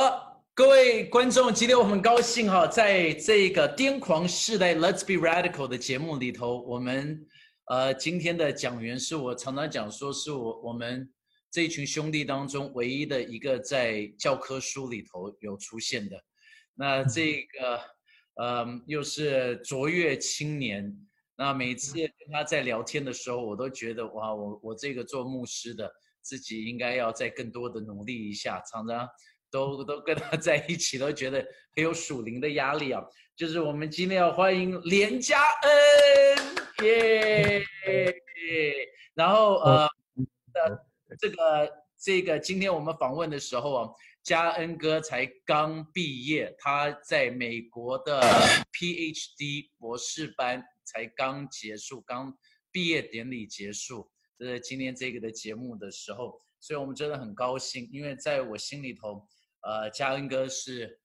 [0.00, 7.26] 好，各位观众，今天我很高兴哈，在这个癫狂世代 Let's Be Radical 的节目里头，我们
[7.64, 11.12] 呃今天的讲员是我常常讲说是我我们
[11.50, 16.16] 这一群兄弟当中唯一的一个在教科书里头有出现的。
[16.76, 17.80] 那这个
[18.36, 20.96] 呃又是卓越青年。
[21.36, 25.92] 那每次跟他在聊天的时候，我都觉得哇，我我这个做牧师的
[26.22, 29.08] 自己应该要再更多的努力一下，常常。
[29.50, 31.38] 都 都跟他在一起，都觉得
[31.74, 33.02] 很有属灵的压力啊！
[33.36, 38.74] 就是我们今天要欢迎连嘉恩，耶、yeah!
[39.14, 40.78] 然后呃，呃，
[41.18, 43.88] 这个这个，今天我们访问的时候啊，
[44.24, 48.20] 嘉恩哥才刚毕业，他在美国的
[48.74, 52.36] PhD 博士班才刚结束，刚
[52.72, 59.24] 毕业典礼结束，这是今天这个的节目的时候，所以我们真的很高兴，因为在我心里头。
[59.62, 61.00] 呃，嘉恩哥是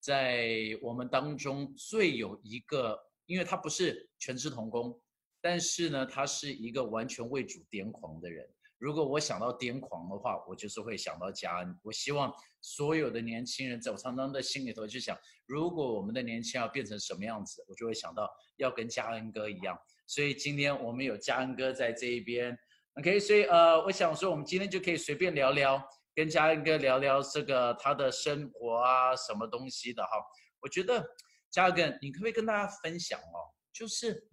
[0.00, 5.00] 在我们当中最有一个，因为他不是全职童工，
[5.40, 8.48] 但是呢，他是一个完全为主癫狂的人。
[8.78, 11.76] 如果我想到癫狂的话，我就是会想到嘉恩。
[11.82, 19.76] 我希望所有的年轻人，在我常常的心里头就想，如果我们的年轻要变成什么样子，我就会想到要跟嘉恩哥一样。
[20.06, 22.56] 所以今天我们有嘉恩哥在这一边
[22.94, 25.84] ，OK，所以呃，我想说我们今天就可以随便聊聊。
[26.18, 30.10] 跟嘉恩哥聊聊这个他的生活啊，什么东西的哈？
[30.58, 31.08] 我觉得
[31.48, 33.54] 嘉恩哥，你可不可以跟大家分享哦？
[33.72, 34.28] 就是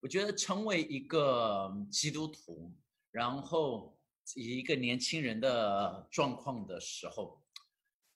[0.00, 2.72] 我觉得成为一个基督徒，
[3.10, 3.94] 然后
[4.34, 7.38] 以一个年轻人的状况的时候，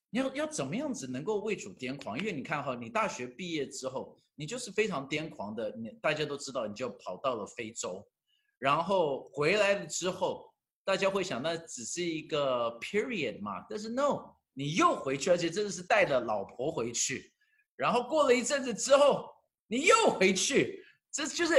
[0.09, 2.19] 你要要怎么样子能够为主癫狂？
[2.19, 8.03] 因为你看哈，你大学毕业之后，你就是非常癫狂的，你大家都知道，你就跑到了非洲，
[8.59, 10.51] 然后回来了之后。
[10.87, 13.67] 大家会想，那只是一个 period 嘛？
[13.69, 17.33] 但是 no，你又回去，而且真的是带着老婆回去，
[17.75, 19.29] 然后过了一阵子之后，
[19.67, 21.55] 你又回去，这就是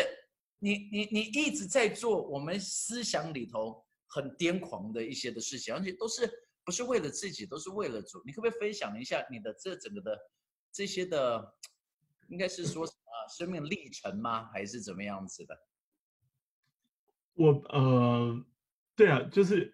[0.59, 6.31] 你你你一直在做我们思想里头很癫狂的一些的事情，而且都是
[6.63, 8.23] 不是为了自己，都是为了主。
[8.25, 10.17] 你可不可以分享一下你的这整个的
[10.71, 11.53] 这些的，
[12.29, 14.49] 应该是说什么生命历程吗？
[14.53, 15.59] 还是怎么样子的？
[17.33, 18.45] 我呃。
[18.97, 19.71] 对啊，就是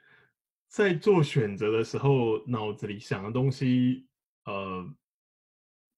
[0.68, 4.06] 在做选择的时候，脑子里想的东西，
[4.44, 4.86] 呃，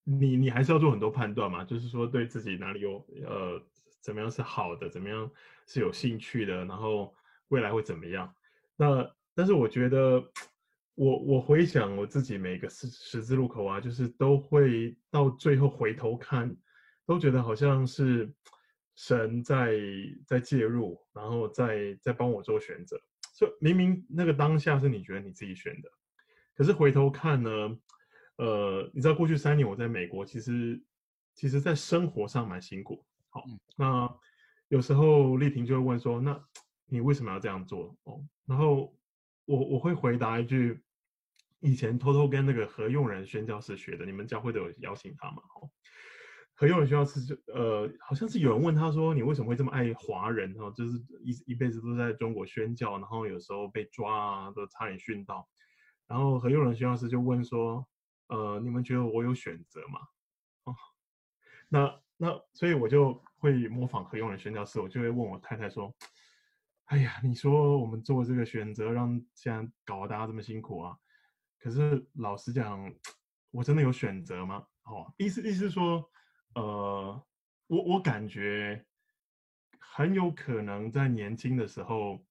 [0.03, 1.63] 你你还是要做很多判断嘛。
[1.63, 3.59] 就是说，对自己哪里有呃，
[3.99, 5.29] 怎么样是好的，怎么样
[5.65, 7.15] 是有兴趣的，然后
[7.47, 8.31] 未来会怎么样。
[8.75, 10.23] 那但是我觉得，
[10.93, 16.55] 我我回想我自己每个十十字路口啊，就是都会到最后回头看，
[17.07, 18.31] 都觉得好像是
[18.95, 19.73] 神在
[20.25, 22.99] 在介入，然后在在帮我做选择。
[23.37, 25.91] 就明明那个当下是你觉得你自己选的，
[26.55, 27.77] 可是回头看呢，
[28.37, 30.81] 呃，你知道过去三年我在美国，其实
[31.33, 33.05] 其实在生活上蛮辛苦。
[33.29, 33.43] 好，
[33.75, 34.09] 那
[34.69, 36.41] 有时候丽婷就会问说：“那
[36.85, 38.97] 你为什么要这样做？”哦，然后
[39.43, 40.81] 我我会回答一句：
[41.59, 45.43] 以前偷偷跟那个何用人宣教士学的，你们教会都有邀请他嘛？
[45.59, 45.69] 哦。
[46.57, 50.53] 何用仁宣教士就呃，好像是有人问他说：“你为什么会这么爱华人？
[50.53, 55.45] 哈，就是一一辈子都在中国宣教，然后有时候被抓啊，都差点殉道。”
[56.07, 57.85] 然后何用仁宣教士就问说
[58.29, 59.99] ：“呃，你们觉得我有选择吗？”
[60.63, 60.75] 哦，
[61.67, 65.93] 那那所以我就会模仿何用仁宣教士，我就会问我太太说
[66.85, 70.95] ：“哎呀，你说我们做这个选择，让现在搞得大家这么辛苦啊？
[71.59, 72.89] 可是老实讲，
[73.51, 76.09] 我真的有选择吗？”哦，意思意思说。
[76.55, 77.23] 呃，
[77.67, 78.85] 我我感觉
[79.77, 82.25] 很有可能在年轻的时候，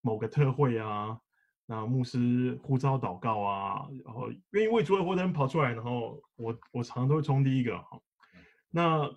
[0.00, 1.20] 某个特会啊，
[1.64, 8.00] 那牧师呼召祷告啊，然后愿意为主而活的人跑出来，然后我我常常都会冲第一个哈。
[8.70, 9.10] 那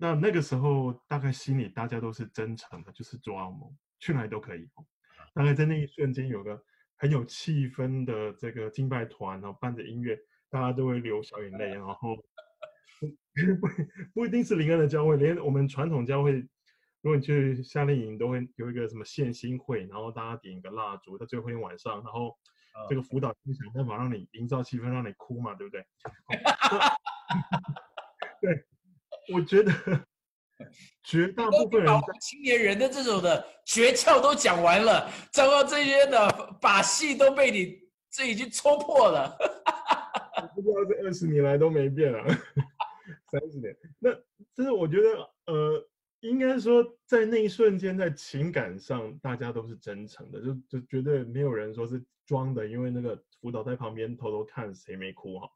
[0.00, 3.60] 那那个时候大概心里大家都是真诚的，就是抓我们
[3.98, 4.66] 去哪里都可以。
[5.34, 6.58] 大概在那一瞬间有个
[6.96, 10.18] 很有气氛的这个敬拜团，然后伴着音乐，
[10.48, 12.16] 大家都会流小眼泪，然后。
[13.60, 13.68] 不
[14.14, 16.34] 不一定是灵恩的教会，连我们传统教会，
[17.02, 22.36] 如果你去夏令营，都会有一个什么献心会，然后大家点一个蜡烛，在最后一天晚上，然后
[22.88, 25.84] 这个辅导就想办法让你营造气氛，让你哭嘛，对不对？
[28.40, 28.64] 对，
[29.34, 29.72] 我觉得
[31.02, 39.36] 绝大部分人青年人的这种的诀窍都讲完了，糟糕，这些的把戏都被你这已经戳破了。
[40.54, 42.24] 不知道这二十年来都没变啊。
[43.38, 44.14] 三十年，那
[44.54, 45.90] 就是我觉得，呃，
[46.20, 55.50] 应该说在那一瞬间，在情感上大家都是真诚的，就就绝对没有人说是装的，因为那个辅导在旁边偷偷看谁没哭哈。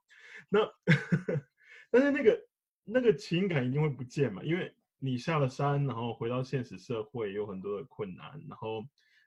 [0.48, 0.60] 那
[1.90, 2.48] 但是那个
[2.84, 8.84] 那个情感一定会不见嘛，因为你下了山，然后回到现实社会有很多的困难，然后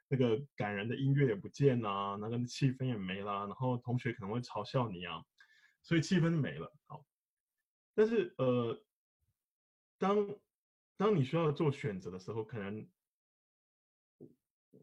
[0.10, 5.24] 那个感人的音乐也不见啦，那个气氛也没啦，然后同学可能会嘲笑你啊，
[5.82, 6.72] 所以气氛没了。
[6.88, 7.04] 好，
[7.94, 8.82] 但是呃，
[9.98, 10.36] 当
[10.98, 12.88] 当你需要做选择的时候，可能。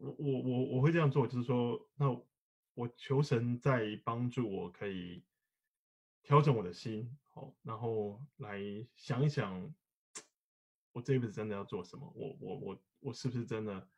[0.01, 2.09] 我我我我会这样做，就是说，那
[2.73, 5.25] 我求神在帮助我，可以
[6.23, 8.61] 调整我的心，好，然后来
[8.95, 9.73] 想一想，
[10.93, 12.09] 我这辈子真的要做什么？
[12.15, 13.89] 我我我我是不是真的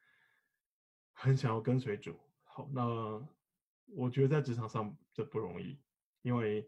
[1.11, 2.17] 很想要跟随主？
[2.45, 2.83] 好，那
[3.85, 5.77] 我觉得在职场上这不容易，
[6.23, 6.67] 因为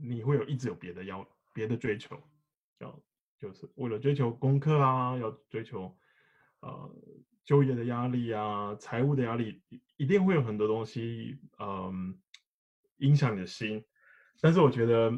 [0.00, 1.24] 你会有一直有别的要
[1.58, 2.16] 别的追求，
[2.78, 3.02] 要
[3.36, 5.98] 就是为了追求功课啊，要追求
[6.60, 6.94] 呃。
[7.48, 9.62] 就业的压力啊，财务的压力，
[9.96, 12.20] 一定会有很多东西，嗯，
[12.98, 13.82] 影响你的心。
[14.38, 15.10] 但是我觉得，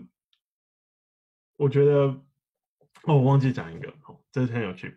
[1.56, 1.92] 我觉得，
[3.02, 4.96] 哦，我忘记讲一个，哦，这是很有趣。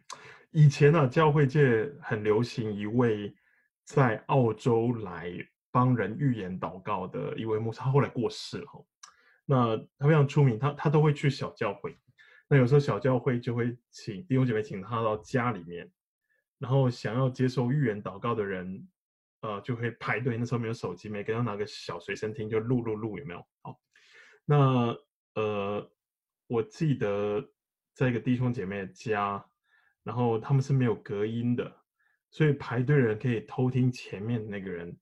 [0.51, 3.35] 以前呢，啊，教会界很流行一位
[3.83, 5.33] 在澳洲来
[5.71, 8.85] 帮人预言祷告的一位牧师，他后来过世了。
[9.45, 11.97] 那他非常出名，他他都会去小教会。
[12.47, 15.91] 那有时候小教会就会请弟兄姐妹请他到家里面。
[16.59, 18.87] 然后想要接受预言祷告的人，
[19.41, 20.37] 呃，就会排队。
[20.37, 23.45] 那时候没有手机，每个人拿个小随身听，就录录录，有没有？
[23.63, 23.77] 好，
[24.45, 24.95] 那
[25.35, 25.91] 呃，
[26.47, 27.45] 我记得
[27.93, 29.45] 在一个弟兄姐妹家，
[30.03, 31.75] 然后他们是没有隔音的，
[32.31, 34.97] 所以排队人可以偷听前面那个人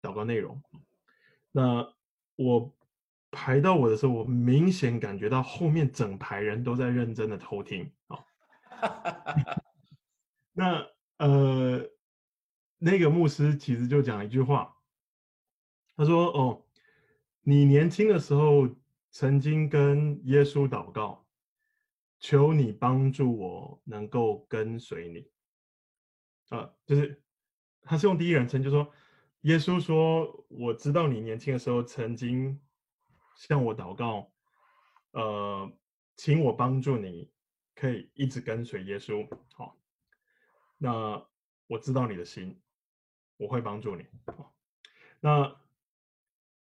[0.00, 0.62] 祷告内容。
[1.50, 1.86] 那
[2.36, 2.74] 我
[3.32, 8.24] 排到我的时候，我明显感觉到后面整排人都在认真的偷听啊。
[10.54, 10.86] 那。
[11.18, 11.88] 呃，
[12.78, 14.74] 那个牧师其实就讲一句话，
[15.94, 16.66] 他说：“哦，
[17.42, 18.68] 你年轻的时候
[19.12, 21.24] 曾经跟耶稣祷告，
[22.18, 25.30] 求你帮助我能够跟随你。”
[26.56, 27.22] 啊，就是
[27.82, 28.90] 他是用第一人称，就说
[29.42, 32.60] 耶稣说：“我知道你年轻的时候曾经
[33.36, 34.30] 向我祷告，
[35.12, 35.72] 呃，
[36.16, 37.30] 请我帮助你，
[37.74, 39.76] 可以一直跟随耶稣。”好。
[40.78, 41.24] 那
[41.68, 42.60] 我知道你的心，
[43.36, 44.04] 我会帮助你。
[45.20, 45.54] 那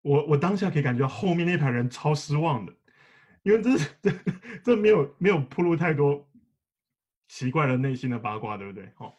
[0.01, 2.73] 我我当下可以感觉到后面那排人超失望的，
[3.43, 4.11] 因为这 这
[4.63, 6.27] 这没有没有暴露太多
[7.27, 8.91] 奇怪的内心的八卦，对不对？
[8.95, 9.15] 好，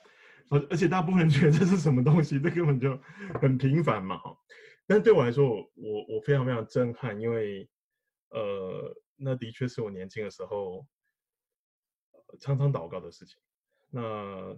[0.49, 3.01] 而而且大部分人觉得这是什么东西，这根本就
[3.41, 4.19] 很平凡嘛。
[4.19, 4.37] 哈，
[4.91, 7.71] 但对我来说，我我我非常非常震撼，因为
[8.31, 10.85] 呃，那的确是我年轻的时候
[12.41, 13.41] 常常祷告的事情。
[13.89, 14.53] 那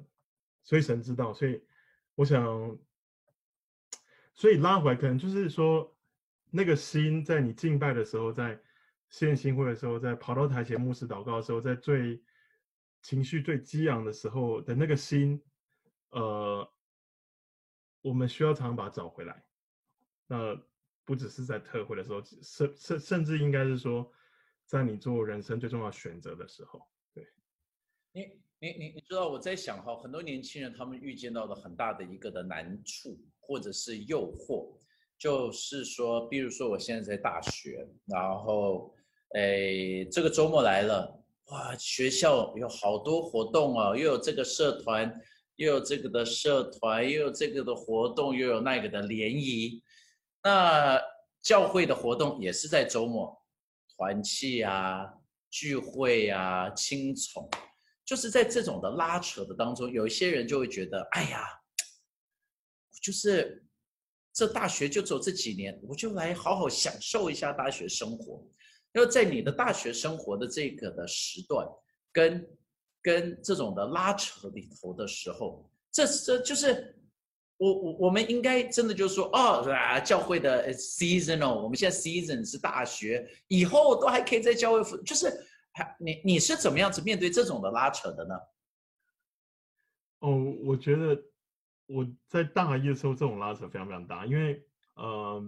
[0.62, 1.62] 所以神知道，所以
[2.14, 2.78] 我想，
[4.32, 5.94] 所以拉回来可能就是说，
[6.50, 8.58] 那个心在你敬拜的时候，在
[9.10, 12.18] 献心会的时候，在跑到台前牧师祷告的时候，在最
[13.02, 15.38] 情绪最激昂的时候的那个心，
[16.08, 16.66] 呃，
[18.00, 19.44] 我们需要常常把它找回来。
[20.26, 20.58] 那
[21.04, 24.10] 不只是在特会的时候，甚甚甚至应该是说，
[24.66, 26.80] 在你做人生最重要选择的时候，
[27.14, 27.26] 对。
[28.12, 28.42] 你。
[28.62, 34.78] 你你你知道我在想哈，很多年轻人他们预见到的很大的一个的难处或者是诱惑，
[35.18, 38.94] 就是说，比如说我现在在大学，然后，
[39.34, 45.12] 诶，这个周末来了，哇，学校有好多活动啊，又有这个社团，
[45.56, 49.81] 又有这个的社团，又有这个的活动，又有那个的联谊，
[50.42, 51.00] 那
[51.40, 53.40] 教会的活动也是在周末，
[53.96, 55.04] 团契啊，
[55.50, 57.48] 聚会啊，青宠。
[58.04, 61.46] 就是在这种的拉扯的当中，有一些人就会觉得，哎呀，
[63.00, 63.64] 就是
[64.32, 68.44] 这大学就走这几年，我就来好好享受一下大学生活。
[68.92, 71.66] 要在你的大学生活的这个的时段，
[72.12, 72.46] 跟
[73.00, 77.00] 跟这种的拉扯里头的时候，这这就是
[77.62, 85.30] 我我我们应该真的就是说，哦，啊，教会的 seasonal，我们现在 season 是大学，以后都还可以在教会，就是。
[85.98, 88.34] 你你是怎么样子面对这种的拉扯的呢？
[90.18, 91.18] 哦，我觉得
[91.86, 94.62] 我在大一的时候，这种拉扯非常非常大，因为
[94.96, 95.42] 呃，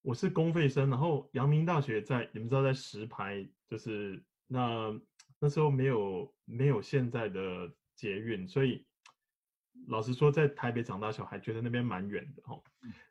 [0.00, 4.96] 我是公费生，然后阳明大学在你们知道在石牌，就是那
[5.40, 8.86] 那时候没有没有现在的捷运，所以
[9.86, 12.62] 老实说，在台北长大小孩觉得那边蛮远的哦。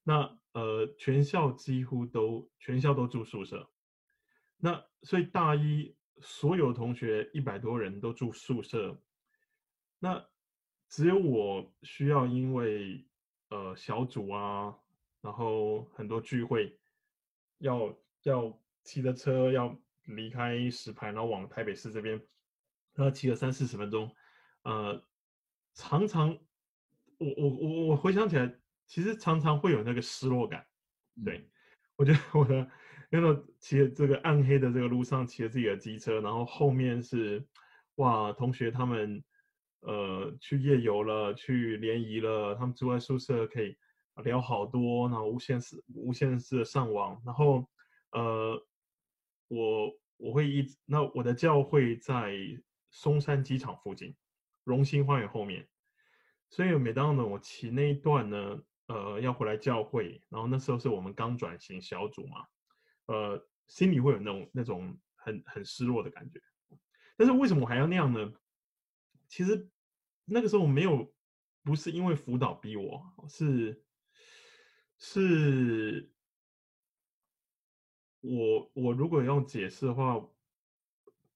[0.04, 3.70] 那呃，全校几乎都全校都住宿舍，
[4.58, 5.96] 那所以大一。
[6.24, 8.96] 所有同学一百多人都住宿舍，
[9.98, 10.24] 那
[10.88, 13.04] 只有我需要因为
[13.50, 14.78] 呃小组啊，
[15.22, 16.80] 然后很多聚会
[17.58, 22.16] 要要骑着车要离开石牌，然后往台北市这边，
[22.94, 24.16] 然后骑了三四十分钟，
[24.62, 25.04] 呃，
[25.74, 26.38] 常常
[27.22, 28.52] 我我我我回想起来，
[28.88, 30.66] 其实常常会有那个失落感，
[31.24, 31.38] 对。
[31.38, 31.48] 嗯
[31.98, 32.68] 我觉得我的，
[33.12, 37.46] 因为骑着这个暗黑的这个路上，骑着自己的机车，然后后面是，
[37.96, 39.24] 哇，同学他们，
[39.82, 43.78] 呃，去夜游了，去联谊了，他们住在宿舍可以
[44.24, 47.70] 聊好多，然后无限次无限次的上网，然后，
[48.14, 48.60] 呃，
[49.50, 52.34] 我我会一直，那我的教会在
[52.90, 54.16] 松山机场附近，
[54.64, 55.68] 荣兴花园后面，
[56.52, 58.62] 所以每当呢我骑那一段呢。
[58.88, 62.46] 呃，要回来教会，然后那时候是我们刚转型小组嘛，
[63.06, 66.42] 呃，心里会有那种那种很很失落的感觉。
[67.16, 68.34] 但是为什么我还要那样呢？
[69.30, 69.72] 其实
[70.26, 71.14] 那个时候我没有，
[71.64, 73.82] 不是因为辅导逼我，是
[74.98, 76.12] 是，
[78.20, 80.22] 我我如果要解释的话，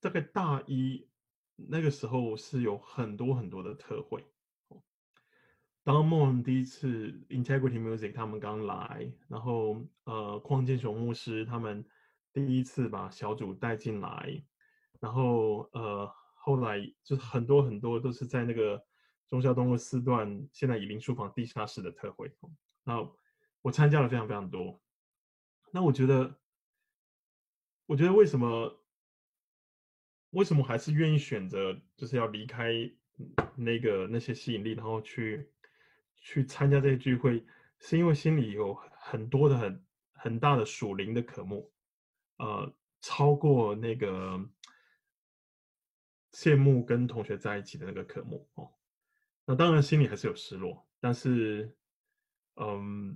[0.02, 1.08] 大概大一
[1.56, 4.26] 那个时候是有很多很多的特会。
[5.86, 11.86] 当梦第一次 Integrity Music 他们刚来，然后呃，邝建雄牧师他们
[12.34, 14.44] 第一次把小组带进来，
[15.00, 18.84] 然后呃，后来就很多很多都是在那个
[19.28, 22.36] 中孝东路四段，现在以林书房地下室的特会，
[22.84, 23.08] 那
[23.62, 24.82] 我参加了非常非常多。
[25.72, 26.36] 那我觉得，
[27.86, 28.84] 我觉得为什么
[30.32, 32.74] 为什么还是愿意选择就是要离开
[33.56, 35.48] 那个那些吸引力，然后去。
[36.28, 37.46] 去参加这些聚会，
[37.78, 41.72] 是因为心里有很多的很很大的属灵的渴慕，
[42.38, 44.44] 呃，超过那个
[46.34, 48.68] 羡慕跟同学在一起的那个渴慕哦。
[49.46, 51.78] 那当然心里还是有失落，但是，
[52.56, 53.16] 嗯，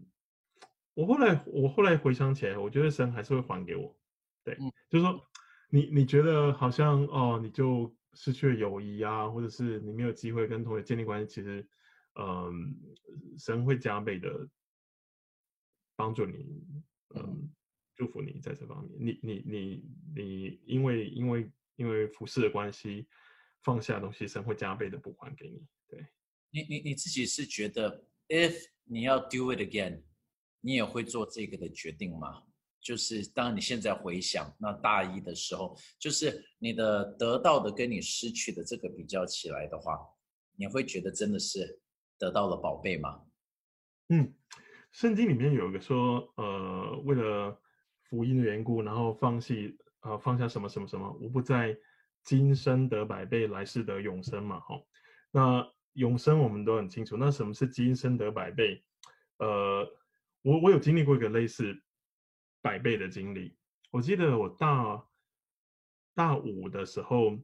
[0.94, 4.00] 我后来我后来回想起来，我觉得神还是会还给我。
[4.44, 5.20] 对，嗯、就是说
[5.72, 11.68] 你你觉得好像哦，你就失去了友谊啊，或者是你没有机会跟同学建立关系，其实。
[12.22, 12.76] 嗯，
[13.38, 14.30] 神会加倍的
[15.96, 16.62] 帮助你，
[17.16, 17.50] 嗯，
[17.96, 18.94] 祝福你在这方面。
[19.00, 19.84] 你你你
[20.14, 23.08] 你，因为因为因为服侍的关系，
[23.64, 25.66] 放下东西，神会加倍的补还给你。
[25.88, 26.06] 对，
[26.52, 30.04] 你你你自己是觉得，if 你要 do it again，
[30.60, 32.44] 你也会做这个的决定吗？
[32.82, 39.98] 就是当你现在回想那大一的时候，就是你的得到的跟你失去的这个比较起来的话，
[40.58, 41.80] 你会觉得真的是。
[42.20, 43.24] 得到了宝贝吗？
[44.10, 44.34] 嗯，
[44.92, 47.60] 圣经里面有一个说，呃，为了
[48.04, 51.78] 福音的缘故，然后放弃，呃，放下什么什么什么，无不在
[52.24, 54.60] 今生得百倍，来世得永生嘛。
[54.60, 54.76] 哈，
[55.32, 57.16] 那永生我们都很清楚。
[57.16, 58.84] 那什么是今生得百倍？
[59.38, 59.88] 呃，
[60.42, 61.82] 我我有经历过一个类似
[62.62, 63.56] 百倍的经历。
[63.92, 65.08] 我记得我大
[66.14, 67.40] 大五的时候，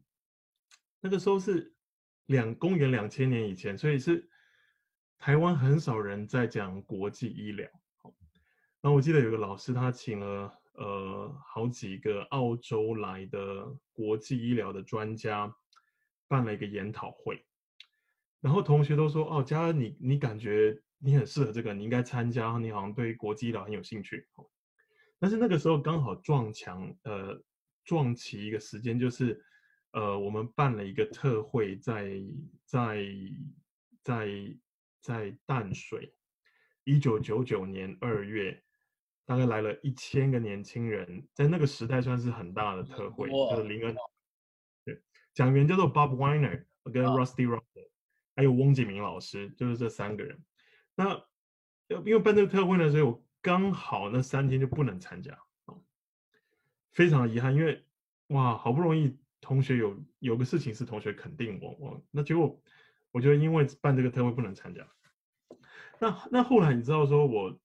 [1.00, 1.74] 那个时候是
[2.26, 4.30] 两公元两千年以前，所以是。
[5.18, 7.68] 台湾很少人在讲国际医疗，
[8.82, 15.52] 然后我记得有个老师，他请了呃好几个澳洲来的国际医疗的专家，
[16.28, 17.44] 办了一个研讨会，
[18.40, 24.28] 然后同学都说：“哦，嘉恩，你你感觉你很适合这个，你应该参加，你好像对国际医疗很有兴趣。”
[25.18, 27.42] 但是那个时候刚好撞墙，呃，
[27.84, 29.44] 撞期一个时间，就是
[29.94, 32.22] 呃，我们办了一个特会在，
[32.66, 33.04] 在
[34.04, 34.58] 在在。
[35.06, 36.12] 在淡水，
[36.84, 38.60] 一九九九年二月，
[39.24, 43.30] 大概来了一千个年轻人，在那个时代算是很大的特会。
[43.30, 43.96] 就是林恩，
[44.84, 45.00] 对，
[45.32, 47.88] 讲员叫做 Bob Weiner 跟 Rusty Russell，
[48.36, 50.44] 还有翁景明老师，就是这三个人。
[50.96, 51.24] 那
[51.88, 55.38] 因为办这个特会呢，所以我刚好那三天就不能参加，
[56.94, 57.54] 非常遗憾。
[57.54, 57.86] 因为
[58.30, 62.60] 哇，好不容易同学有有个事情是同学肯定我，我那结果
[63.12, 64.84] 我觉得因为办这个特会不能参加。
[66.00, 67.60] 那那后来你知道说我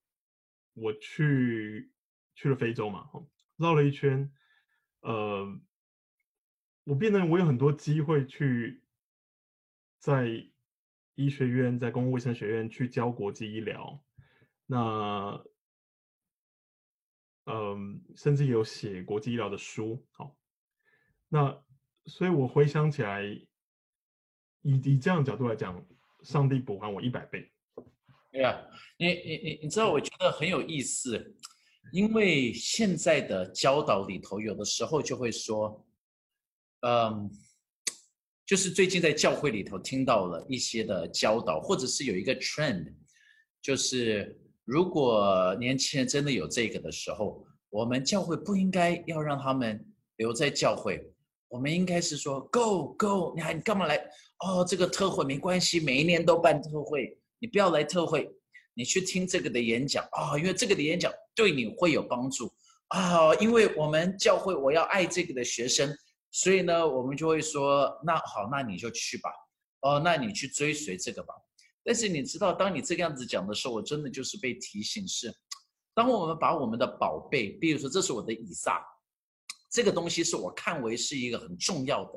[0.73, 1.91] 我去
[2.35, 3.09] 去了非洲嘛，
[3.57, 4.31] 绕了一圈，
[5.01, 5.59] 呃，
[6.85, 8.81] 我变得我有很多机会去
[9.99, 10.27] 在
[11.15, 14.01] 医学院、在公共卫生学院去教国际医疗，
[14.65, 15.43] 那
[17.45, 20.37] 嗯、甚至有写国际医疗的书，好，
[21.27, 21.61] 那
[22.05, 23.51] 所以我回想起来，以
[24.61, 25.85] 以这样角度来讲，
[26.21, 27.50] 上帝补还我一百倍。
[28.41, 28.59] 对呀，
[28.97, 31.35] 你你你你知道，我觉得很有意思，
[31.93, 35.85] 因为现在的教导里头，有的时候就会说，
[36.79, 37.29] 嗯，
[38.43, 42.91] 就是最近在教会里头听到了一些的教导，或者是有一个 trend，
[43.61, 50.99] 就是如果年轻人真的有这个的时候，我们教会不应该要让他们留在教会，
[51.47, 53.97] 我们应该是说 Go Go，你还你干嘛来？
[54.39, 58.31] 哦，这个特会没关系，每一年都办特会，你不要来特会，
[58.75, 62.53] 你去听这个的演讲啊，因为这个的演讲对你会有帮助
[62.89, 65.91] 啊，因为我们教会我要爱这个的学生，
[66.29, 69.31] 所以呢，我们就会说，那好，那你就去吧，
[69.81, 71.33] 哦，那你去追随这个吧。
[71.83, 75.33] 但是你知道，当你这个样子讲的时候，我真的就是被提醒是。
[75.95, 78.85] 当我们把我们的宝贝，比如说这是我的以撒，
[79.71, 82.11] 这个东西是我看为是一个很重要的，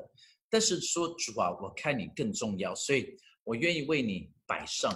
[0.51, 4.93] 但是说主啊，我看你更重要，所以我愿意为你摆上。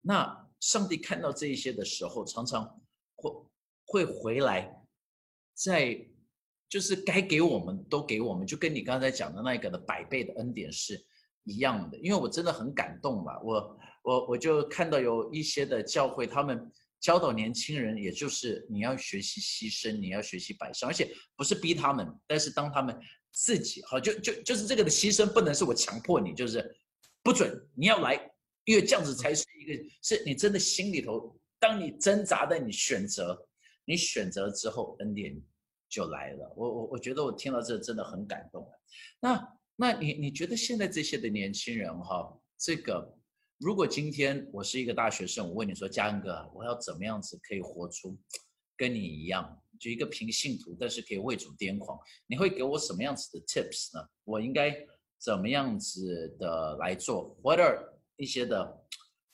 [0.00, 2.80] 那上帝看到这一些的时候，常常
[3.16, 3.32] 会
[3.86, 4.70] 会回来，
[5.54, 5.98] 在
[6.68, 11.02] 就是该给我们都给我们，就跟你刚才讲的那个的百倍的恩典是
[11.44, 11.98] 一样的。
[11.98, 16.70] 因为我真的很感动嘛，我我我就看到有一些的教会他们。
[17.00, 22.94] 教导年轻人，也就是你要学习牺牲，你要学习摆上，而且不是逼他们，但是当他们
[23.32, 26.76] 自己好，就就就是这个的牺牲，不能是我强迫你，就是
[27.22, 28.29] 不准你要来，
[28.64, 33.46] 因为这样子才是一个，是你真的心里头，当你挣扎的，你选择，
[33.84, 35.40] 你选择之后，恩典
[35.88, 36.52] 就来了。
[36.56, 38.68] 我我我觉得我听到这真的很感动。
[39.20, 43.16] 那那你你觉得现在这些的年轻人哈，这个。
[43.62, 48.18] 如果今天我是一个大学生，我问你说，嘉恩哥，我要怎么样子可以活出
[48.74, 51.98] 跟你一样，就一个平信徒，但是可以为主癫狂？
[52.26, 54.02] 你会给我什么样子的 tips 呢？
[54.24, 54.74] 我应该
[55.18, 58.86] 怎么样子的来做？What are 一些的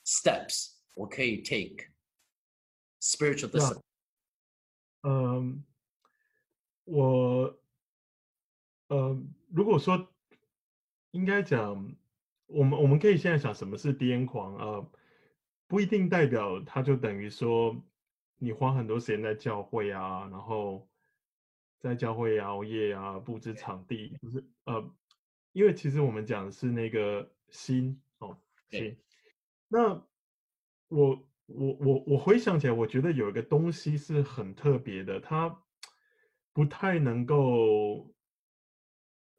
[0.05, 1.91] steps 我可以 take
[3.01, 3.83] spiritual discipline？
[5.03, 5.65] 嗯，
[6.85, 7.59] 我，
[8.89, 10.13] 呃，如果说
[11.11, 11.97] 应该讲。
[12.49, 14.65] 我们我们可以现在想什么是癫狂啊？
[14.65, 14.91] 呃，
[15.67, 17.77] 不一定代表他就等于说
[18.37, 20.89] 你花很多时间在教会啊，然后
[21.81, 24.95] 在教会熬夜啊，布置场地，就是呃，
[25.55, 28.01] 因为其实我们讲的是那个心
[28.71, 28.97] 哦，心。
[29.69, 29.89] 那
[30.89, 35.65] 我我我我回想起来，我觉得有一个东西是很特别的，它
[36.53, 38.15] 不太能够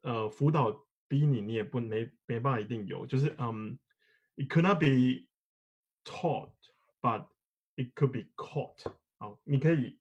[0.02, 0.86] 呃辅导。
[1.10, 3.78] 逼你，你也不没没办法一定有，就是嗯、
[4.36, 5.26] um,，it could not be
[6.04, 7.26] taught，but
[7.76, 8.94] it could be caught。
[9.16, 9.98] 好，你可以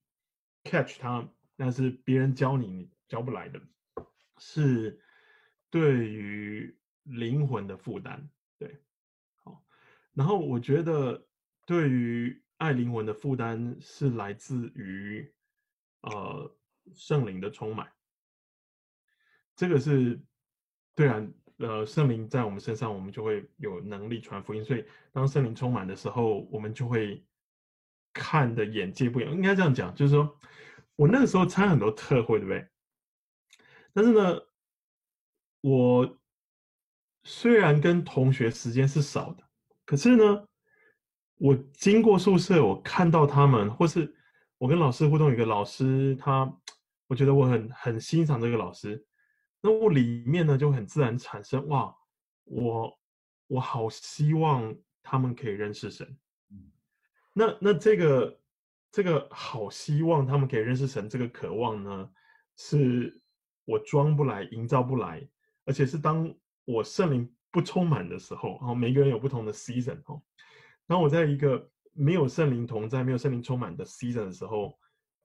[0.65, 3.61] catch 它，但是别人教你，你教不来的，
[4.37, 5.01] 是
[5.69, 8.29] 对于灵魂的负担。
[8.59, 8.96] 对，好，
[10.17, 11.23] 然后我觉得
[11.67, 15.31] 对于爱灵魂的负担是来自于
[16.01, 16.57] 呃
[16.93, 17.87] 圣灵的充满，
[19.55, 20.19] 这个是。
[20.97, 21.23] 对啊，
[21.57, 24.65] 呃，圣灵在我们身上，我们就会有能力传福音。
[24.65, 27.23] 所以，当圣灵充满的时候，我们就会
[28.11, 29.31] 看的眼界不一样。
[29.31, 30.39] 应该这样讲，就是说
[30.95, 32.67] 我那个时候参很多特会，对不对？
[33.93, 34.41] 但是呢，
[35.61, 36.19] 我
[37.23, 39.46] 虽然跟同学时间是少的，
[39.87, 40.45] 可是呢，
[41.37, 44.13] 我经过宿舍，我看到他们，或是
[44.57, 46.53] 我跟老师互动，有一个老师，他，
[47.07, 49.01] 我觉得我很很欣赏这个老师。
[49.61, 51.95] 那我里面呢，就很自然产生哇，
[52.43, 52.99] 我
[53.47, 56.17] 我好希望他们可以认识神。
[57.31, 58.39] 那那这个
[58.91, 62.09] 这个好希望他们可以认识神，这个渴望呢，
[62.57, 63.21] 是
[63.63, 65.25] 我装不来、营造不来，
[65.63, 66.29] 而且是当
[66.65, 70.21] 我圣灵不充满的时候，然后每个人有不同的 season 哦。
[70.85, 74.77] 当我在一个没有圣灵同在、没有圣灵充满的 season 的时候，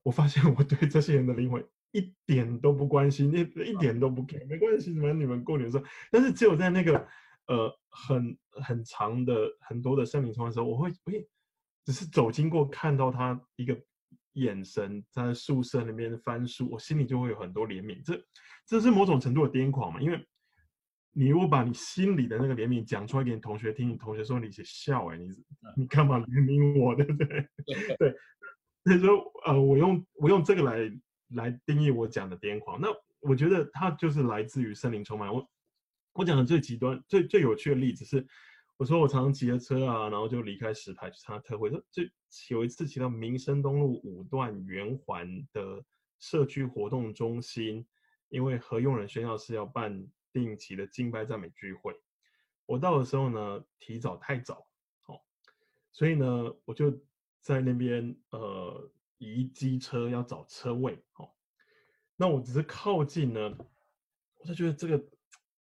[0.02, 1.62] 我发现我对这些人的灵魂。
[1.94, 7.06] 一点都不关心，一一点都不 care，没关系，什么你们过年的时候，但是只有在那个
[7.48, 11.28] 呃很很长的很多的圣灵充满的时候，我会会
[11.84, 13.78] 只是走经过看到他一个
[14.32, 18.18] 眼神在宿舍那边翻书，我心里就会有很多怜悯，这
[18.64, 20.00] 这是某种程度的癫狂嘛？
[20.00, 20.26] 因为
[21.12, 25.28] 你如果把你心里的那个怜悯讲出来给你同学听，你同学说你是笑哎、欸，你
[25.76, 27.48] 你干嘛怜悯我，对不对？
[27.98, 28.14] 对，
[28.84, 30.92] 所以说呃，我用我用这个来。
[31.34, 32.88] 来定义我讲的癫狂，那
[33.20, 35.32] 我觉得它就是来自于森林充满。
[35.32, 35.50] 我
[36.12, 38.22] 我讲的最极端、最最有趣的例子是，
[38.76, 41.70] 我说我常常骑着车啊，然后就离开石牌去参加特会。
[41.70, 42.02] 就就
[42.50, 45.82] 有一次骑到民生东路五段圆环的
[46.20, 47.86] 社区活动中心，
[48.28, 51.94] 因为何用人宣教士要办定期的敬拜赞美聚会，
[52.66, 54.66] 我到的时候呢，提早太早，
[55.06, 55.20] 哦，
[55.92, 56.90] 所以呢，我就
[57.40, 58.90] 在那边呃。
[59.24, 61.30] 移机车要找车位，哦，
[62.16, 63.56] 那我只是靠近呢，
[64.38, 65.08] 我就觉得这个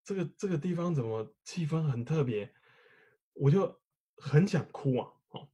[0.03, 2.53] 这个这个地方怎么气氛很特别，
[3.33, 3.81] 我就
[4.15, 5.49] 很想哭啊，哦，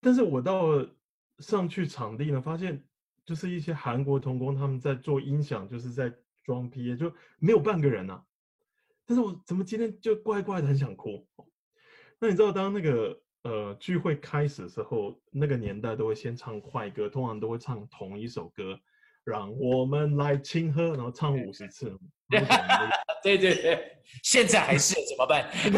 [0.00, 0.84] 但是我到
[1.38, 2.84] 上去场地呢，发现
[3.24, 6.12] 就是一些韩国童工他们在做音响，就是在
[6.44, 8.22] 装 PA，就没有半个人啊。
[9.06, 11.26] 但是我怎么今天就怪怪的很想哭？
[12.18, 18.78] 那你知道当那个呃聚会开始的时候，那个年代都会先唱快歌，通常都会唱同一首歌，
[19.24, 21.98] 让我们来庆贺，然后唱五十次。
[23.22, 25.50] 对对对，现在还是怎么办？
[25.62, 25.72] 对，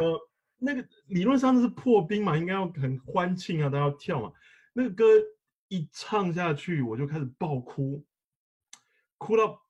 [0.00, 0.18] 呃，
[0.58, 4.32] 那个理论上是破冰嘛，应该要很欢庆啊，大家要跳嘛。
[4.72, 5.04] 那个歌
[5.76, 8.04] 一唱下去，我就开始爆哭，
[9.18, 9.60] 哭到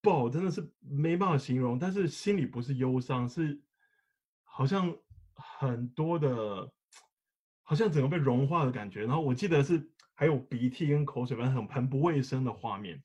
[0.00, 1.78] 爆，真的是没办法形容。
[1.78, 3.60] 但是心里不是忧伤，是
[4.44, 4.96] 好像
[5.34, 6.72] 很多的，
[7.62, 9.04] 好像整个被融化的感觉。
[9.04, 9.90] 然后我记得是。
[10.20, 13.02] 还有鼻涕跟口水，反正很很不卫生的画面。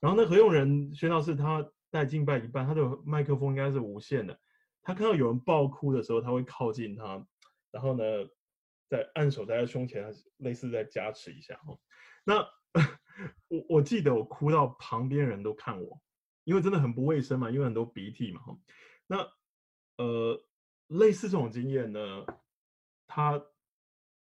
[0.00, 4.40] 然后那何用仁宣道士他带敬拜一半，他的麦克风应该是无线的。
[4.80, 7.22] 他看到有人爆哭的时候，他会靠近他，
[7.70, 8.02] 然后呢，
[8.90, 11.80] 在按手在他胸前，类似在加持一下哦。
[12.24, 12.40] 那
[13.48, 16.02] 我我记得我哭到旁边人都看我，
[16.44, 18.42] 因为真的很不卫生嘛，因为很多鼻涕嘛。
[19.06, 19.18] 那
[19.96, 20.46] 呃，
[20.88, 22.26] 类似这种经验呢，
[23.06, 23.40] 他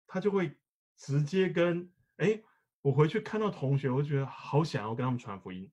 [0.08, 0.58] 他就会
[0.97, 1.91] 直接跟。
[2.17, 2.41] 哎，
[2.82, 5.69] 我回去看到同学，我就觉得好想要跟他们传福音，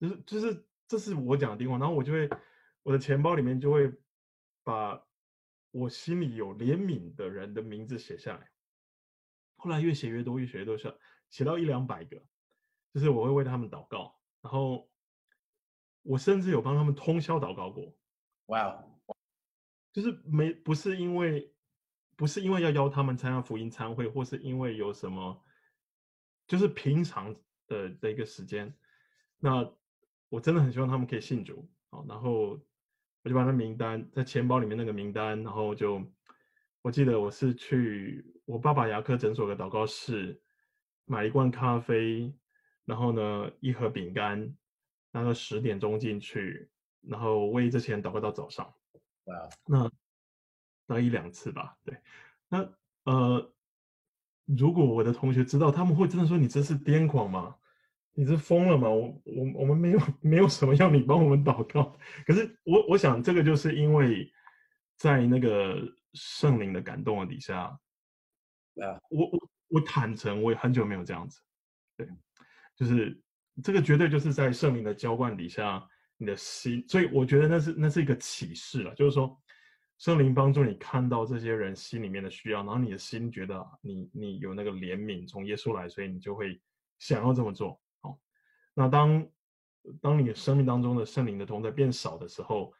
[0.00, 2.26] 就是就是这是我讲的地方，然后我就会
[2.82, 3.92] 我的钱包里面就会
[4.64, 4.98] 把
[5.72, 8.48] 我心里有怜悯的人的名字写下来，
[9.56, 10.94] 后来越写越多，越写越多，写
[11.28, 12.16] 写到一两百个，
[12.94, 14.88] 就是我会为他们祷告，然后
[16.02, 17.92] 我甚至有帮他们通宵祷告过，
[18.46, 18.84] 哇.
[19.92, 21.50] 就是没不是因为。
[22.14, 25.42] 不是因为要邀他们参加福音参会，或是因为有什么，
[26.46, 27.34] 就是平常
[27.66, 28.72] 的的一个时间。
[29.38, 29.68] 那
[30.28, 32.60] 我真的很希望他们可以信主，好，然后
[33.22, 36.02] 我就把那名单在钱包里面那个名单，然后就
[36.82, 40.40] 我记得我是去我爸爸牙科诊所的祷告室
[41.04, 42.34] 买一罐咖啡，
[42.84, 44.56] 然后呢一盒饼干，
[45.10, 48.66] 那个十点钟进去，然后为这些人祷告到早上。
[49.24, 49.90] 哇，那。
[50.84, 51.96] 那一两次吧，对，
[52.48, 52.68] 那
[53.04, 53.54] 呃，
[54.44, 57.56] 如果我的同学知道，他们会真的说你这是癫狂吗？
[58.14, 58.88] 你是疯了吗？
[58.88, 61.96] 我我我们没有 没有什么要你帮我们祷告，
[62.26, 64.30] 可是我我想这个就是因为
[64.96, 65.80] 在那个
[66.14, 71.40] 圣灵的感动的底下，啊，我我我坦诚，我也很久没有这样子，
[71.96, 72.06] 对，
[72.76, 73.20] 就是
[73.62, 75.82] 这个绝对就是在圣灵的浇灌底下，
[76.18, 79.38] 你的心，所以我觉得那是那是一个启示了，就是说。
[79.98, 86.60] 圣灵帮助你看到这些人心里面的需要，然后你的心觉得你你有那个怜悯从耶稣来，所以你就会
[86.98, 87.80] 想要这么做。
[88.74, 89.28] 好，那当
[90.00, 92.72] 当你生命当中的圣灵的同在变少的时候，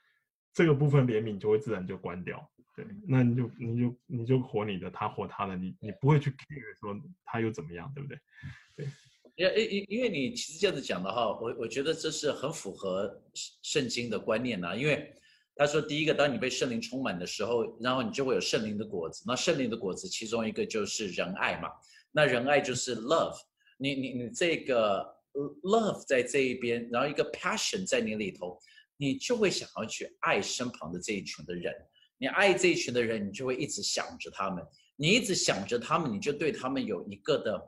[0.52, 2.50] 这个部分怜悯就会自然就关掉。
[2.74, 8.18] 对，那你就你就你就活你的，他活他的，你你不会去 care 说他又怎么样，对不对？
[8.76, 8.87] 对，
[9.37, 13.22] 因因因为你其实这样子讲的话，我我觉得这是很符合
[13.62, 15.14] 圣经的观念呐，因为。
[15.55, 19.22] 他说：“第一个，当你被圣灵充满的时候，然后你就会有圣灵的果子。
[19.26, 21.68] 那圣灵的果子，其中一个就是仁爱嘛。
[22.11, 23.37] 那仁爱就是 love
[23.76, 23.94] 你。
[23.94, 25.07] 你你你这个
[25.62, 28.59] love 在这一边，然后一个 passion 在你里头，
[28.97, 31.73] 你就会想要去爱身旁的这一群的人。
[32.18, 34.64] 你爱这一群的人，你就会一直想着他们。
[34.97, 37.61] 你一直想着他们，你就对他们有一个的，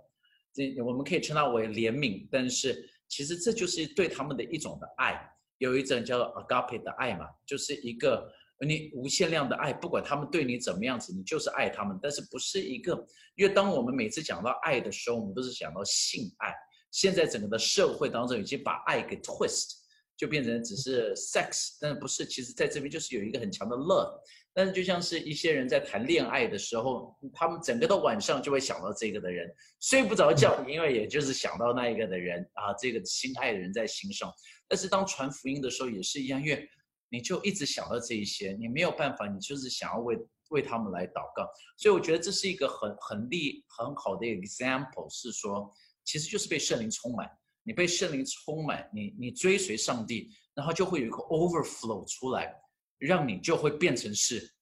[0.52, 2.28] 这我们可以称它为怜悯。
[2.30, 5.20] 但是其实这就是对他们的一种的爱。”
[5.58, 8.28] 有一种叫做 agape 的爱嘛，就是一个
[8.66, 11.96] 你无限量的爱，不管他们对你怎么样子，你就是爱他们。
[12.02, 12.92] 但是不是一个，
[13.36, 16.52] 因为当我们每次讲到爱的时候，我们都是讲到性爱。
[16.94, 19.72] 现在整个的社会当中已经把爱给 twist，
[20.16, 24.16] 就变成只是 sex，但是不是，其实在这边就是有一个很强的 love。
[24.52, 34.32] 但是就像是一些人在谈恋爱的时候，他们整个的晚上就会想到这个的人，睡不着觉，因为也就是想到那一个的人啊，这个心爱的人在心上。
[34.68, 36.68] 但是当传福音的时候也是一样，因为
[37.08, 40.16] 你就一直想到这一些，你没有办法，你就是想要为
[40.50, 41.50] 为他们来祷告。
[41.76, 47.30] 所以我觉得这是一个很很利很好的 example，是说其实就是被圣灵充满，
[47.62, 52.54] 你被圣灵充满，你你追随上帝，然后就会有一个 overflow 出来，
[52.98, 54.52] 让你就会变成是，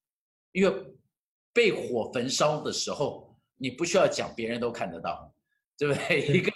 [0.53, 0.87] 因为
[1.53, 5.35] 被火焚烧的时候，你不需要讲，别人都看得到，
[5.77, 6.27] 对不对？
[6.29, 6.51] 一个。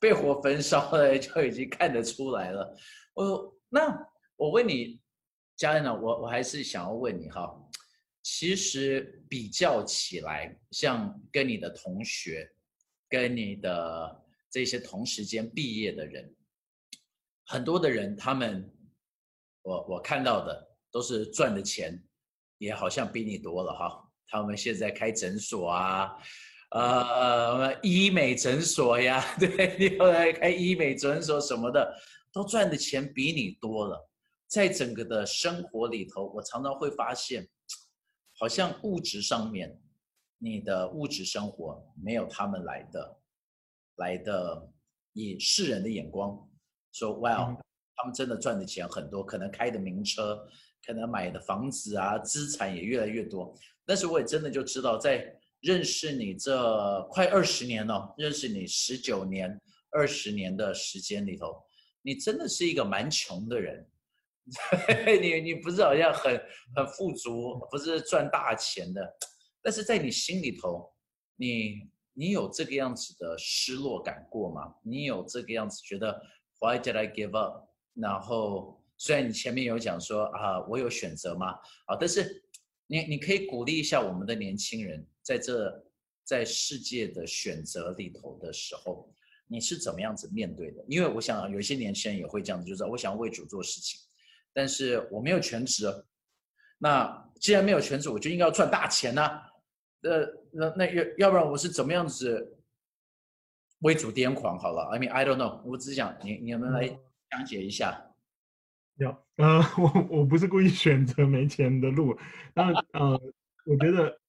[0.00, 2.76] 被火焚烧了，就已经看得出来了。
[3.14, 3.96] 哦，那
[4.36, 5.00] 我问你，
[5.56, 5.94] 家人呢？
[5.94, 7.48] 我我还是想要问你哈。
[8.20, 12.50] 其实比较起来，像跟你的同学，
[13.08, 16.34] 跟你的这些同时间毕业的人，
[17.46, 18.70] 很多的人，他们，
[19.62, 22.02] 我我看到的都是赚的钱
[22.58, 24.04] 也好像比你多了哈。
[24.28, 26.14] 他们现在开诊所啊，
[26.72, 31.98] 呃，医美诊所呀， 对，你后来开医美诊所什么的，
[32.30, 34.06] 都赚的钱比你多了。
[34.46, 37.48] 在整个的生活里头，我常常会发现，
[38.38, 39.78] 好像物质上面，
[40.38, 43.20] 你的物质生活没有他们来的
[43.96, 44.72] 来的
[45.12, 46.48] 以世人的眼光
[46.92, 47.56] 说，哇、wow,
[47.96, 50.46] 他们真的赚的钱很多，可能开的名车，
[50.86, 53.52] 可能买的房子啊，资产也越来越多。
[53.84, 61.60] 但是我也真的就知道，在认识你这快二十年了，认识你十九年、二十年的时间里头，
[62.02, 63.84] 你真的是一个蛮穷的人。
[65.20, 66.40] 你你不是好像很
[66.74, 69.16] 很富足，不是赚大钱的，
[69.62, 70.90] 但是在你心里头，
[71.36, 74.74] 你你有这个样子的失落感过吗？
[74.82, 76.12] 你有这个样子觉得
[76.60, 77.68] Why did I give up？
[77.94, 81.52] 然后虽然你前面有讲说啊，我有选择吗？
[81.86, 82.42] 啊，但是
[82.86, 85.84] 你你可以鼓励一下我们的年轻人，在这
[86.24, 89.12] 在世界的选择里头的时候，
[89.46, 90.84] 你是怎么样子面对的？
[90.88, 94.00] 因为我想有一些年轻人也会这样子，就是我想为主做事情。
[94.52, 95.86] 但是我没有全职，
[96.78, 99.42] 那既然没有全职，我就应该要赚大钱呢、啊。
[100.02, 102.56] 呃，那那要要不然我是怎么样子
[103.80, 104.58] 为主癫狂？
[104.58, 106.88] 好了，I mean I don't know，我只想你你们来
[107.30, 108.00] 讲解一下。
[108.96, 112.16] 有呃， 我我不是故意选择没钱的路，
[112.54, 113.20] 但呃，
[113.64, 114.20] 我觉得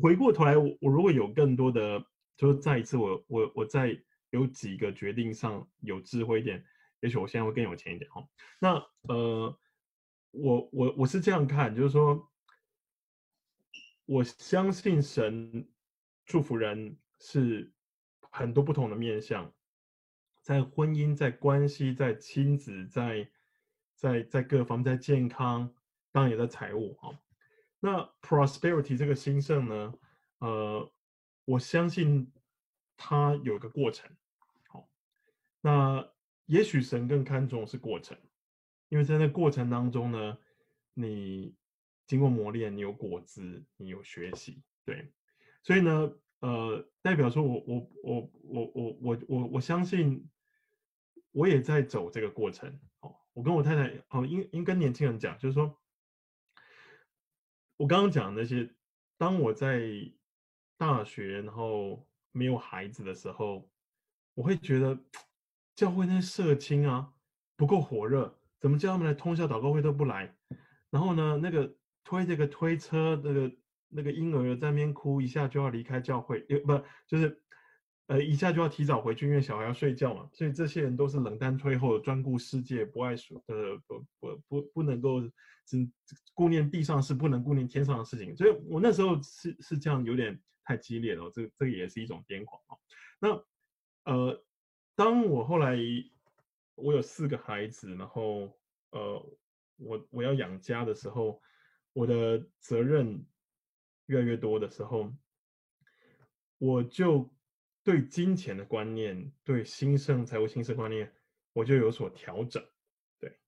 [0.00, 2.00] 回过头来，我我如果有更多的，
[2.36, 3.96] 就再一次我我我在
[4.30, 6.64] 有几个决定上有智慧一点。
[7.00, 8.22] 也许我现在会更有钱一点哈。
[8.58, 8.74] 那
[9.08, 9.58] 呃，
[10.30, 12.30] 我我我是这样看，就是说，
[14.06, 15.68] 我相信神
[16.24, 17.72] 祝福人是
[18.30, 19.52] 很多不同的面向，
[20.40, 23.30] 在婚姻、在关系、在亲子、在
[23.94, 25.74] 在在各方面、在健康，
[26.12, 27.18] 当然也在财务哈。
[27.80, 29.94] 那 prosperity 这个兴盛呢，
[30.38, 30.92] 呃，
[31.44, 32.32] 我相信
[32.96, 34.10] 它有个过程。
[34.68, 34.88] 好，
[35.60, 36.08] 那。
[36.46, 38.18] 也许神更看重是过程，
[38.90, 40.38] 因为在那过程当中呢，
[40.92, 41.56] 你
[42.06, 45.10] 经过磨练，你有果子，你有学习，对，
[45.62, 50.28] 所以呢，呃，代表说我我我我我我我我相信，
[51.32, 52.78] 我也在走这个过程。
[53.00, 55.74] 哦，我跟我太太，哦，应应跟年轻人讲，就是说，
[57.78, 58.68] 我刚刚讲那些，
[59.16, 59.82] 当我在
[60.76, 63.70] 大学，然后没有孩子的时候，
[64.34, 64.98] 我会觉得。
[65.76, 67.14] 教会那些社青啊，
[67.56, 70.34] 不够火热，怎么叫他们来通宵祷告会都不来？
[70.90, 73.52] 然后呢，那个推这个推车，那个
[73.88, 77.42] 那个婴儿在那边哭，一下就要离开教会，也不就是，
[78.08, 80.28] 呃，一下就要提早回去，因为小孩要睡觉嘛。
[80.32, 85.22] 所以这些人都是冷淡退后，专顾世界，不爱属，呃，不不不不能够
[85.66, 85.88] 只
[86.34, 88.36] 顾念地上事，不能顾念天上的事情。
[88.36, 91.30] 所以我那时候是是这样，有点太激烈了。
[91.34, 92.76] 这这也是一种癫狂啊。
[93.18, 94.44] 那呃。
[94.96, 95.78] 当我后来
[96.82, 98.58] 我有四个孩子，然后
[98.90, 99.38] 呃，
[99.76, 101.40] 我我要养家的时候，
[101.92, 103.24] 我的责任
[104.06, 105.12] 越来越多的时候，
[106.58, 107.32] 我就
[107.82, 111.12] 对金钱的观念，对新生财务新生观念，
[111.52, 112.62] 我就有所调整。
[113.18, 113.38] 对，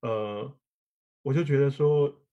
[0.00, 0.58] 呃，
[1.22, 2.24] 我就觉得说，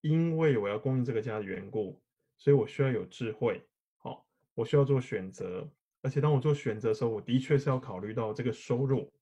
[0.00, 2.02] 因为我要供应这个家的缘故，
[2.36, 5.70] 所以我需要有智慧，好，我需要做选择。
[6.02, 9.12] 而且当我做选择的时候，我的确是要考虑到这个收入，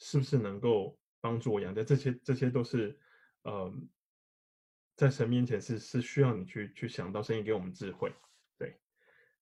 [0.00, 1.84] 是不是能够帮助我养家？
[1.84, 2.98] 这些这些都是，
[3.42, 3.72] 呃，
[4.96, 8.12] 在神面前是是需要你去去想到，神也给我们智慧。
[8.58, 8.80] 对，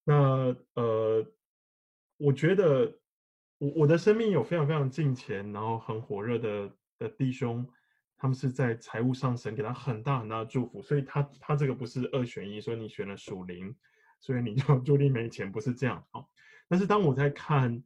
[0.05, 1.27] 那呃，
[2.17, 3.01] 我觉得
[3.59, 7.67] 我我的生命有非常非常近前，然后很火热的的弟兄，
[8.17, 13.75] 他们是在财务上神给他很大很大的祝福，所以他他这个不是二选一，所以你选了属灵，
[14.21, 16.29] 所以你就 注定没钱，不是这样，哦
[16.71, 17.83] 但是当我在看，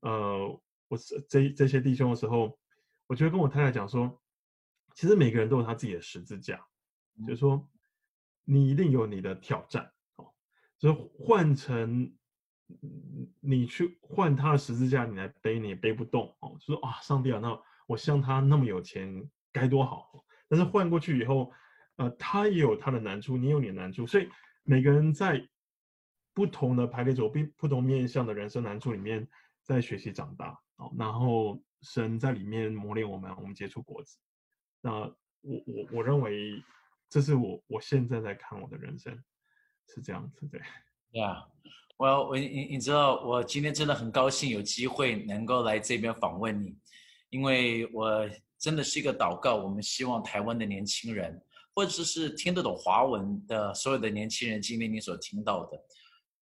[0.00, 2.58] 呃，我是这这些弟兄的时候，
[3.06, 4.20] 我就会跟我太太讲说，
[4.94, 6.64] 其实每个人都有他自己的十字架，
[7.18, 7.68] 嗯、就是说，
[8.44, 10.32] 你一定有你的挑战，哦，
[10.78, 12.14] 就是换成
[13.40, 21.52] 你去换他的十字架，你来背你也背不动，哦，就说啊，上帝啊，那我像他那么有钱该多好，但是换过去以后，
[21.96, 24.28] 呃，他也有他的难处，你有你的难处，所以
[24.62, 25.48] 每个人在。
[26.36, 29.26] 不同的排列组，不不同面向的人生难处里面，
[29.66, 30.56] 在学习长大，
[30.96, 34.16] 然后神在里面磨练我们，我们结出果子。
[34.80, 35.14] 那我
[35.66, 36.62] 我我认为，
[37.10, 39.12] 这是我我现在在看我的人生
[39.88, 40.60] 是这样子，对。
[41.10, 41.48] Yeah，
[41.96, 46.78] 我我你你知道，我今天真的很高兴有机会能够来这边访问你，
[47.30, 51.42] 因为我真的是一个祷告，我们希望台湾的年轻人
[51.74, 55.76] 或者是听得懂华文的所有的年轻人，今天你所听到的，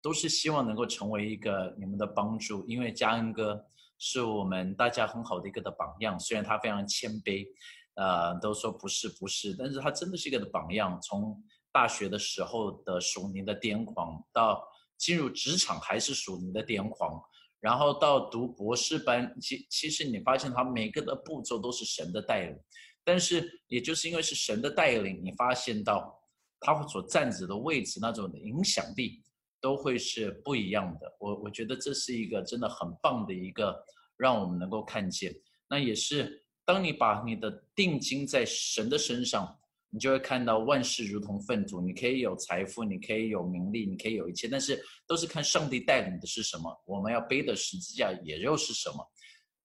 [0.04, 3.66] 都是希望能够成为一个你们的帮助，因为嘉恩哥
[3.98, 7.48] 是我们大家很好的一个的榜样，虽然他非常谦卑，
[7.96, 11.00] 呃，都说不是不是，但是他真的是一个的榜样。
[11.02, 14.62] 从大学的时候的属灵的癫狂，到
[14.98, 17.24] 进入职场还是属灵的癫狂，
[17.62, 22.60] 然后到读博士班，其其实你发现他每个的步骤都是神的带领，
[23.06, 26.14] 但是也就是因为是神的带领，你发现到
[26.60, 29.24] 他所站着的位置那种的影响力。
[29.64, 31.16] 都会是不一样的。
[31.18, 33.74] 我我觉得这是一个真的很棒的一个，
[34.18, 35.34] 让我们能够看见。
[35.70, 39.58] 那也是当你把你的定睛在神的身上，
[39.90, 41.80] 你就会看到万事如同粪土。
[41.80, 46.84] 你可以有财富，你可以有名利，你可以有一切，但是都是看上帝带领的是什么。
[46.86, 48.98] 我们要背的十字架也又是什么？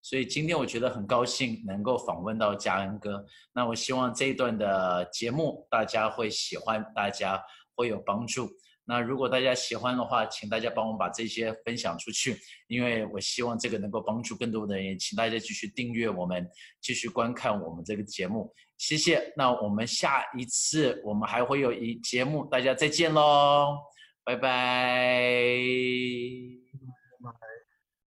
[0.00, 3.26] 所以今天我觉得很高兴能够访问到嘉恩哥。
[3.52, 7.42] 那我希望这一段的节目大家会喜欢，大家
[7.74, 8.48] 会有帮助。
[8.88, 14.98] 那如果大家喜欢的话，请大家帮我把这些分享出去，因为我希望这个能够帮助更多的人。
[14.98, 16.48] 请大家继续订阅我们，
[16.80, 19.30] 继续观看我们这个节目，谢谢。
[19.36, 23.76] 那我们下一次我们还会有一节目，大家再见喽，
[24.24, 25.58] 拜拜。